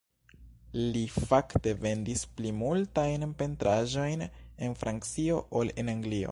Li 0.93 1.03
fakte 1.31 1.73
vendis 1.83 2.23
pli 2.39 2.53
multajn 2.63 3.27
pentraĵojn 3.43 4.27
en 4.69 4.77
Francio 4.85 5.43
ol 5.61 5.75
en 5.83 5.97
Anglio. 5.99 6.29